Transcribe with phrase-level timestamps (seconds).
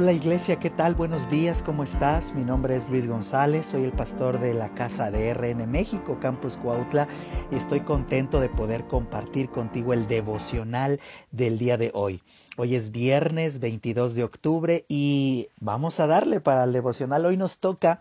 [0.00, 0.94] Hola iglesia, ¿qué tal?
[0.94, 2.32] Buenos días, ¿cómo estás?
[2.32, 6.56] Mi nombre es Luis González, soy el pastor de la Casa de RN México, Campus
[6.56, 7.08] Cuautla,
[7.50, 11.00] y estoy contento de poder compartir contigo el devocional
[11.32, 12.22] del día de hoy.
[12.56, 17.26] Hoy es viernes 22 de octubre y vamos a darle para el devocional.
[17.26, 18.00] Hoy nos toca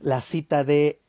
[0.00, 1.00] la cita de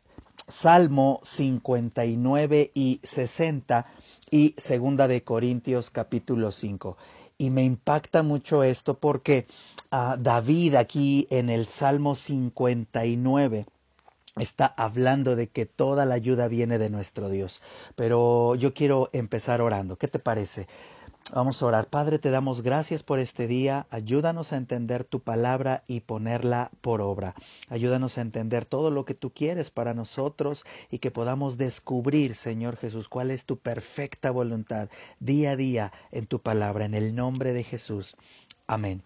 [0.47, 3.87] Salmo 59 y 60
[4.31, 6.95] y segunda de Corintios capítulo 5.
[7.39, 9.47] Y me impacta mucho esto porque
[9.91, 13.65] uh, David aquí en el Salmo 59
[14.37, 17.61] está hablando de que toda la ayuda viene de nuestro Dios.
[17.95, 19.97] Pero yo quiero empezar orando.
[19.97, 20.67] ¿Qué te parece?
[21.31, 21.87] Vamos a orar.
[21.87, 23.85] Padre, te damos gracias por este día.
[23.91, 27.35] Ayúdanos a entender tu palabra y ponerla por obra.
[27.67, 32.77] Ayúdanos a entender todo lo que tú quieres para nosotros y que podamos descubrir, Señor
[32.77, 36.85] Jesús, cuál es tu perfecta voluntad día a día en tu palabra.
[36.85, 38.15] En el nombre de Jesús.
[38.65, 39.03] Amén.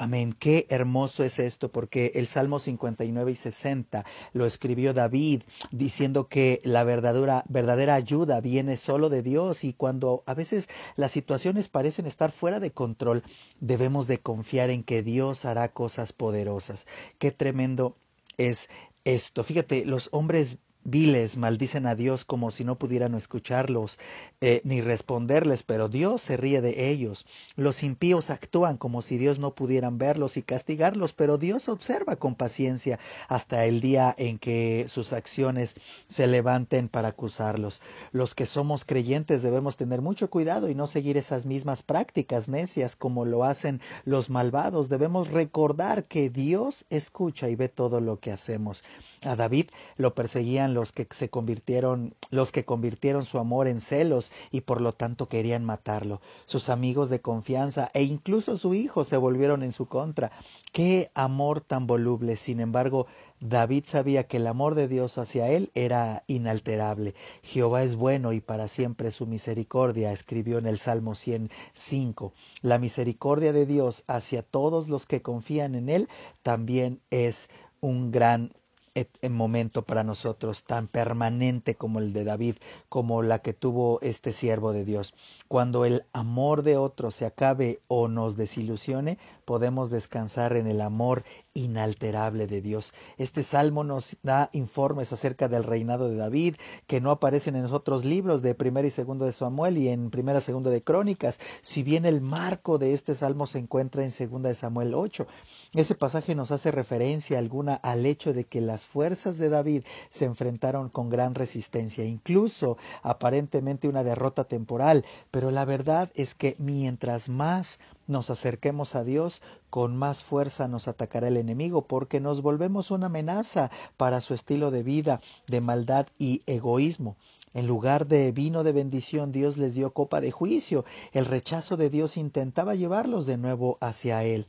[0.00, 0.32] Amén.
[0.32, 6.62] Qué hermoso es esto, porque el Salmo 59 y 60 lo escribió David diciendo que
[6.64, 12.30] la verdadera, ayuda viene solo de Dios y cuando a veces las situaciones parecen estar
[12.32, 13.22] fuera de control,
[13.60, 16.86] debemos de confiar en que Dios hará cosas poderosas.
[17.18, 17.94] Qué tremendo
[18.38, 18.70] es
[19.04, 19.44] esto.
[19.44, 23.98] Fíjate, los hombres viles maldicen a Dios como si no pudieran escucharlos
[24.40, 27.26] eh, ni responderles, pero Dios se ríe de ellos.
[27.56, 32.34] Los impíos actúan como si Dios no pudieran verlos y castigarlos, pero Dios observa con
[32.34, 32.98] paciencia
[33.28, 35.74] hasta el día en que sus acciones
[36.08, 37.80] se levanten para acusarlos.
[38.12, 42.96] Los que somos creyentes debemos tener mucho cuidado y no seguir esas mismas prácticas necias
[42.96, 44.88] como lo hacen los malvados.
[44.88, 48.82] Debemos recordar que Dios escucha y ve todo lo que hacemos.
[49.24, 49.66] A David
[49.96, 54.80] lo perseguían los que se convirtieron, los que convirtieron su amor en celos y por
[54.80, 56.20] lo tanto querían matarlo.
[56.46, 60.32] Sus amigos de confianza e incluso su hijo se volvieron en su contra.
[60.72, 62.36] Qué amor tan voluble.
[62.36, 63.06] Sin embargo,
[63.40, 67.14] David sabía que el amor de Dios hacia él era inalterable.
[67.42, 72.32] Jehová es bueno y para siempre su misericordia, escribió en el Salmo 105.
[72.60, 76.08] La misericordia de Dios hacia todos los que confían en él
[76.42, 77.48] también es
[77.80, 78.52] un gran
[78.94, 82.56] en momento para nosotros tan permanente como el de David,
[82.88, 85.14] como la que tuvo este siervo de Dios.
[85.48, 89.18] Cuando el amor de otro se acabe o nos desilusione,
[89.50, 91.24] podemos descansar en el amor
[91.54, 92.94] inalterable de Dios.
[93.18, 96.54] Este salmo nos da informes acerca del reinado de David
[96.86, 100.10] que no aparecen en los otros libros de primera y segundo de Samuel y en
[100.10, 104.12] primera y segundo de Crónicas, si bien el marco de este salmo se encuentra en
[104.12, 105.26] segunda de Samuel 8.
[105.74, 110.26] Ese pasaje nos hace referencia alguna al hecho de que las fuerzas de David se
[110.26, 117.28] enfrentaron con gran resistencia, incluso aparentemente una derrota temporal, pero la verdad es que mientras
[117.28, 119.40] más nos acerquemos a Dios,
[119.70, 124.70] con más fuerza nos atacará el enemigo, porque nos volvemos una amenaza para su estilo
[124.70, 127.16] de vida, de maldad y egoísmo.
[127.54, 130.84] En lugar de vino de bendición, Dios les dio copa de juicio.
[131.12, 134.46] El rechazo de Dios intentaba llevarlos de nuevo hacia Él.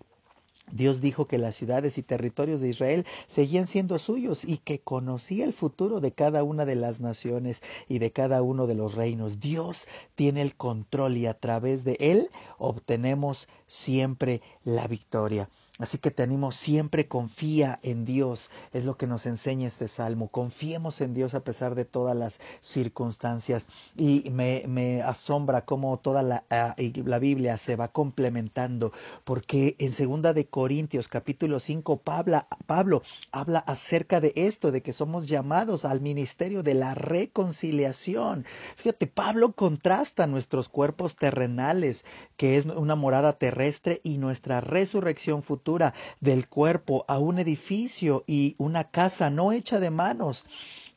[0.71, 5.45] Dios dijo que las ciudades y territorios de Israel seguían siendo suyos y que conocía
[5.45, 9.39] el futuro de cada una de las naciones y de cada uno de los reinos.
[9.39, 15.49] Dios tiene el control y a través de él obtenemos siempre la victoria.
[15.81, 20.27] Así que te animo, siempre confía en Dios, es lo que nos enseña este salmo.
[20.27, 23.67] Confiemos en Dios a pesar de todas las circunstancias.
[23.97, 28.91] Y me, asombra cómo toda la, ah, la, Biblia se va complementando,
[29.23, 33.01] porque en segunda de Corintios capítulo 5 Pablo, Pablo
[33.31, 38.45] habla acerca de esto, de que somos llamados al ministerio de la reconciliación.
[38.75, 42.05] Fíjate, Pablo contrasta nuestros cuerpos terrenales,
[42.37, 45.70] que es una morada terrestre, y nuestra resurrección futura
[46.19, 50.45] del cuerpo a un edificio y una casa no hecha de manos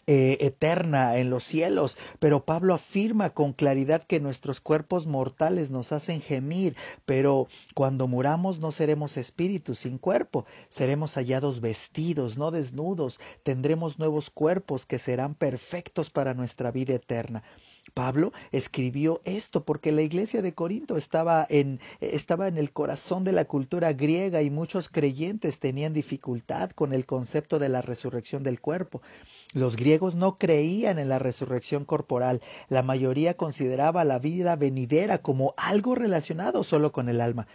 [0.07, 5.93] eh, eterna en los cielos, pero Pablo afirma con claridad que nuestros cuerpos mortales nos
[5.93, 6.77] hacen gemir,
[7.07, 14.29] pero cuando muramos no seremos espíritus sin cuerpo, seremos hallados vestidos, no desnudos, tendremos nuevos
[14.29, 17.43] cuerpos que serán perfectos para nuestra vida eterna.
[17.93, 23.33] Pablo escribió esto porque la iglesia de Corinto estaba en, estaba en el corazón de
[23.33, 28.61] la cultura griega y muchos creyentes tenían dificultad con el concepto de la resurrección del
[28.61, 29.03] cuerpo.
[29.53, 32.41] Los griegos no creían en la resurrección corporal.
[32.69, 37.47] La mayoría consideraba la vida venidera como algo relacionado solo con el alma.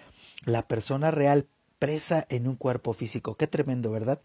[0.45, 1.47] La persona real
[1.79, 3.35] presa en un cuerpo físico.
[3.35, 4.21] Qué tremendo, ¿verdad?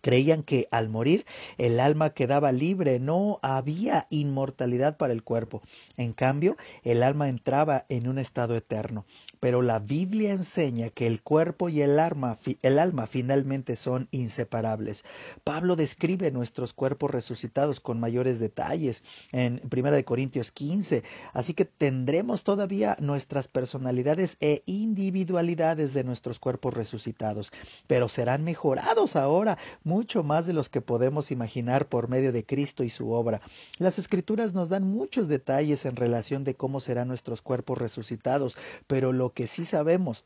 [0.00, 5.62] Creían que al morir el alma quedaba libre, no había inmortalidad para el cuerpo.
[5.96, 9.04] En cambio, el alma entraba en un estado eterno.
[9.40, 15.04] Pero la Biblia enseña que el cuerpo y el alma, el alma finalmente son inseparables.
[15.44, 21.02] Pablo describe nuestros cuerpos resucitados con mayores detalles en 1 Corintios 15.
[21.32, 27.52] Así que tendremos todavía nuestras personalidades e individualidades de nuestros cuerpos resucitados,
[27.86, 29.58] pero serán mejorados ahora
[29.88, 33.40] mucho más de los que podemos imaginar por medio de Cristo y su obra.
[33.78, 38.56] Las escrituras nos dan muchos detalles en relación de cómo serán nuestros cuerpos resucitados,
[38.86, 40.24] pero lo que sí sabemos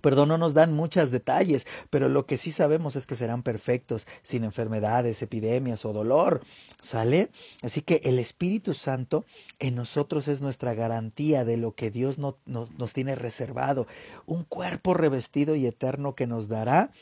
[0.00, 4.06] Perdón, no nos dan muchos detalles, pero lo que sí sabemos es que serán perfectos,
[4.22, 6.42] sin enfermedades, epidemias o dolor.
[6.80, 7.30] ¿Sale?
[7.62, 9.26] Así que el Espíritu Santo
[9.58, 13.86] en nosotros es nuestra garantía de lo que Dios nos tiene reservado.
[14.26, 16.92] Un cuerpo revestido y eterno que nos dará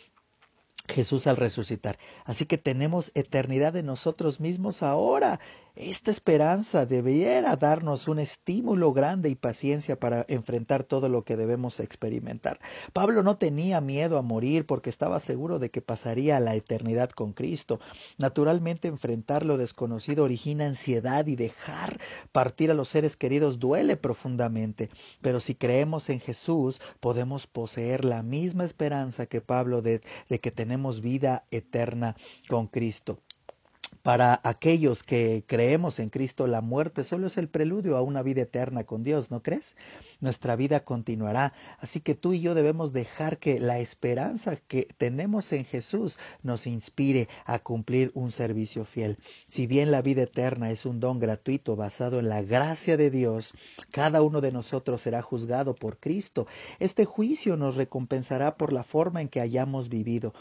[0.88, 1.98] Jesús al resucitar.
[2.24, 5.40] Así que tenemos eternidad en nosotros mismos ahora.
[5.76, 11.78] Esta esperanza debiera darnos un estímulo grande y paciencia para enfrentar todo lo que debemos
[11.78, 12.58] experimentar.
[12.92, 17.32] Pablo no tenía miedo a morir porque estaba seguro de que pasaría la eternidad con
[17.32, 17.78] Cristo.
[18.16, 22.00] Naturalmente enfrentar lo desconocido origina ansiedad y dejar
[22.32, 24.90] partir a los seres queridos duele profundamente.
[25.20, 30.50] Pero si creemos en Jesús podemos poseer la misma esperanza que Pablo de, de que
[30.50, 32.16] tenemos vida eterna
[32.48, 33.22] con Cristo.
[34.02, 38.42] Para aquellos que creemos en Cristo, la muerte solo es el preludio a una vida
[38.42, 39.76] eterna con Dios, ¿no crees?
[40.20, 41.52] Nuestra vida continuará.
[41.78, 46.66] Así que tú y yo debemos dejar que la esperanza que tenemos en Jesús nos
[46.66, 49.18] inspire a cumplir un servicio fiel.
[49.48, 53.52] Si bien la vida eterna es un don gratuito basado en la gracia de Dios,
[53.90, 56.46] cada uno de nosotros será juzgado por Cristo.
[56.78, 60.32] Este juicio nos recompensará por la forma en que hayamos vivido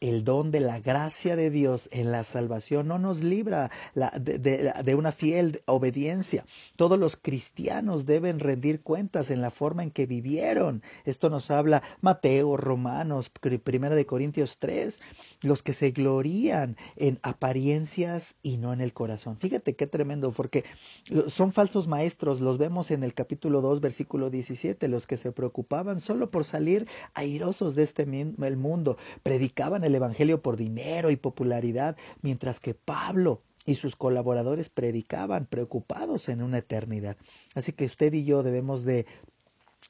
[0.00, 5.12] el don de la gracia de Dios en la salvación no nos libra de, una
[5.12, 6.44] fiel obediencia.
[6.76, 10.82] Todos los cristianos deben rendir cuentas en la forma en que vivieron.
[11.04, 14.98] Esto nos habla Mateo, Romanos, Primera de Corintios 3,
[15.42, 19.36] los que se glorían en apariencias y no en el corazón.
[19.36, 20.64] Fíjate qué tremendo, porque
[21.28, 26.00] son falsos maestros, los vemos en el capítulo 2, versículo 17, los que se preocupaban
[26.00, 31.96] solo por salir airosos de este el mundo, predicaban el Evangelio por dinero y popularidad,
[32.22, 37.18] mientras que Pablo y sus colaboradores predicaban preocupados en una eternidad.
[37.54, 39.04] Así que usted y yo debemos de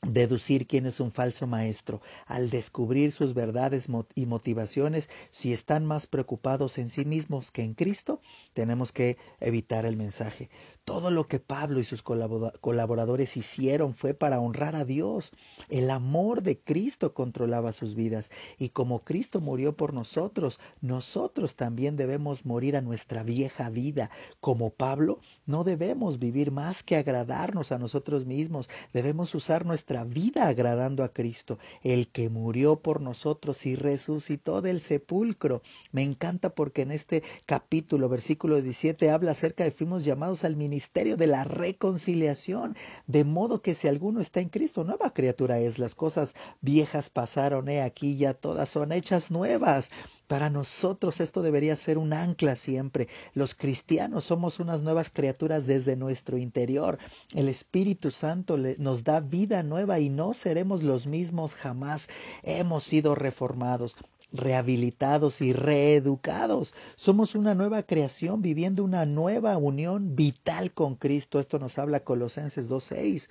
[0.03, 6.07] deducir quién es un falso maestro al descubrir sus verdades y motivaciones si están más
[6.07, 8.21] preocupados en sí mismos que en Cristo
[8.53, 10.51] tenemos que evitar el mensaje
[10.87, 15.33] todo lo que Pablo y sus colaboradores hicieron fue para honrar a Dios.
[15.69, 21.97] El amor de Cristo controlaba sus vidas y como Cristo murió por nosotros, nosotros también
[21.97, 24.11] debemos morir a nuestra vieja vida.
[24.39, 30.49] Como Pablo, no debemos vivir más que agradarnos a nosotros mismos, debemos usar nuestra vida
[30.49, 35.63] agradando a Cristo, el que murió por nosotros y resucitó del sepulcro.
[35.93, 41.17] Me encanta porque en este capítulo, versículo 17, habla acerca de fuimos llamados al ministerio
[41.17, 42.77] de la reconciliación,
[43.07, 47.69] de modo que si alguno está en Cristo, nueva criatura es, las cosas viejas pasaron,
[47.69, 49.91] he aquí ya todas son hechas nuevas.
[50.27, 53.09] Para nosotros esto debería ser un ancla siempre.
[53.35, 56.99] Los cristianos somos unas nuevas criaturas desde nuestro interior.
[57.35, 62.09] El Espíritu Santo nos da vida nueva y no seremos los mismos jamás.
[62.43, 63.97] Hemos sido reformados
[64.33, 66.75] rehabilitados y reeducados.
[66.97, 71.41] Somos una nueva creación viviendo una nueva unión vital con Cristo.
[71.41, 73.29] Esto nos habla Colosenses 2.6.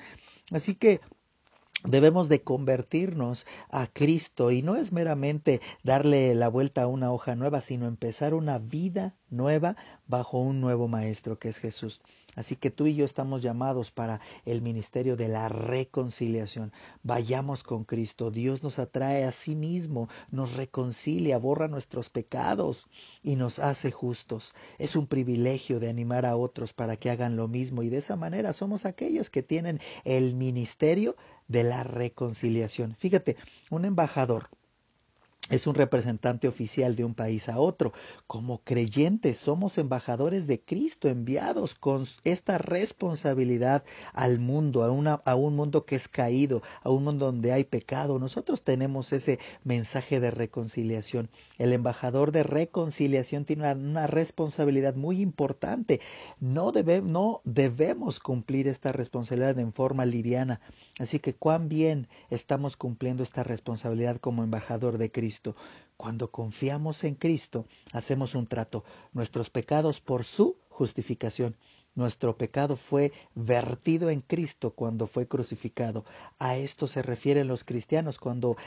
[0.51, 1.01] Así que
[1.88, 7.36] Debemos de convertirnos a Cristo y no es meramente darle la vuelta a una hoja
[7.36, 9.75] nueva, sino empezar una vida nueva
[10.08, 12.01] bajo un nuevo maestro que es Jesús.
[12.36, 16.72] Así que tú y yo estamos llamados para el ministerio de la reconciliación.
[17.04, 18.32] Vayamos con Cristo.
[18.32, 22.88] Dios nos atrae a sí mismo, nos reconcilia, borra nuestros pecados
[23.24, 24.54] y nos hace justos.
[24.77, 28.15] Es un privilegio de animar a otros para que hagan lo mismo y de esa
[28.15, 31.15] manera somos aquellos que tienen el ministerio
[31.48, 32.96] de la reconciliación.
[33.00, 33.38] Fíjate,
[33.70, 34.50] un embajador
[35.51, 37.93] es un representante oficial de un país a otro.
[38.25, 43.83] Como creyentes somos embajadores de Cristo enviados con esta responsabilidad
[44.13, 48.17] al mundo, a, a, un mundo que es caído, a un mundo donde hay pecado.
[48.17, 51.29] Nosotros tenemos ese mensaje de reconciliación.
[51.59, 56.01] El embajador de reconciliación tiene una, responsabilidad muy importante.
[56.39, 60.59] No, debe, no debemos cumplir esta responsabilidad en forma liviana.
[60.97, 65.35] Así que cuán bien estamos cumpliendo esta responsabilidad como embajador de Cristo.
[65.98, 68.84] Cuando confiamos en Cristo, hacemos un trato.
[69.13, 71.55] Nuestros pecados por su justificación.
[71.96, 76.03] Nuestro pecado fue vertido en Cristo cuando fue crucificado.
[76.39, 78.58] A esto se refieren los cristianos cuando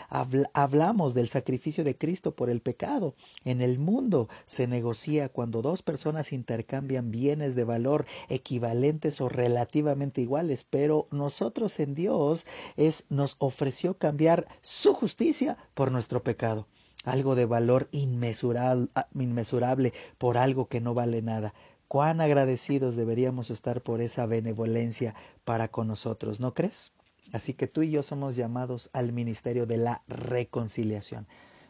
[0.55, 3.15] hablamos del sacrificio de Cristo por el pecado.
[3.45, 10.23] En el mundo se negocia cuando dos personas intercambian bienes de valor equivalentes o relativamente
[10.23, 12.47] iguales, pero nosotros en Dios
[12.79, 16.67] es nos ofreció cambiar su justicia por nuestro pecado
[17.05, 21.55] algo de valor inmesurable, inmesurable por algo que no vale nada.
[21.88, 25.14] Cuán agradecidos deberíamos estar por esa benevolencia
[25.45, 26.92] para con nosotros, ¿no crees?
[27.33, 31.26] Así que tú y yo somos llamados al ministerio de la reconciliación.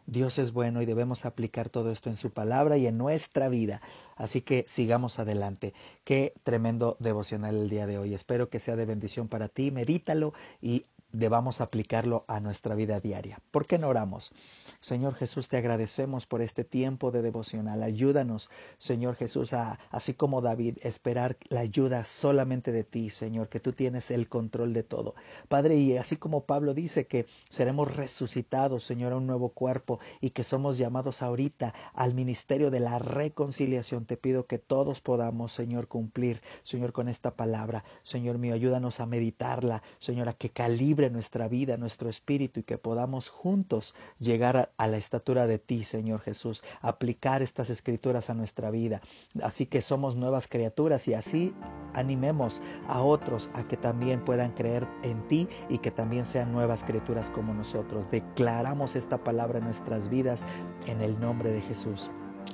[0.07, 3.83] Dios es bueno y debemos aplicar todo esto en su palabra y en nuestra vida.
[4.17, 5.75] Así que sigamos adelante.
[6.05, 8.15] Qué tremendo devocional el día de hoy.
[8.15, 9.71] Espero que sea de bendición para ti.
[9.71, 10.33] Medítalo
[10.63, 13.41] y debamos aplicarlo a nuestra vida diaria.
[13.51, 14.33] ¿Por qué no oramos?
[14.81, 17.83] Señor Jesús, te agradecemos por este tiempo de devocional.
[17.83, 23.61] Ayúdanos, Señor Jesús, a, así como David, esperar la ayuda solamente de ti, Señor, que
[23.61, 25.15] tú tienes el control de todo.
[25.49, 30.31] Padre, y así como Pablo dice que seremos resucitados, Señor, a un nuevo cuerpo y
[30.31, 35.89] que somos llamados ahorita al ministerio de la reconciliación, te pido que todos podamos, Señor,
[35.89, 37.85] cumplir, Señor, con esta palabra.
[38.03, 42.79] Señor mío, ayúdanos a meditarla, Señor, a que calibre nuestra vida, nuestro espíritu y que
[42.79, 48.71] podamos juntos llegar a, la estatura de ti, Señor Jesús, aplicar estas escrituras a nuestra
[48.71, 49.01] vida.
[49.41, 51.55] Así que somos nuevas criaturas y así
[51.95, 56.83] animemos a otros a que también puedan creer en ti y que también sean nuevas
[56.83, 58.11] criaturas como nosotros.
[58.11, 60.45] Declaramos esta palabra en nuestras vidas
[60.87, 62.11] en el nombre de Jesús.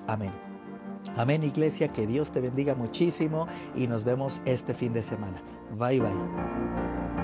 [0.07, 0.33] Amén.
[1.17, 5.41] Amén iglesia, que Dios te bendiga muchísimo y nos vemos este fin de semana.
[5.79, 7.24] Bye bye.